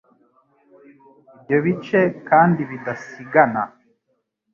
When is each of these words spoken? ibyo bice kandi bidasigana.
ibyo 1.39 1.57
bice 1.65 2.01
kandi 2.29 2.61
bidasigana. 2.69 3.61